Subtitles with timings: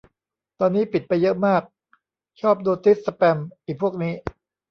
[0.59, 1.61] ตอนนี้ปิดไปเยอะมาก
[2.41, 4.13] ชอบโนติสแปม อิพวกนี้